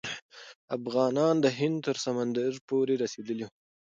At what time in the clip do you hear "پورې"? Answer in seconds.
2.69-2.93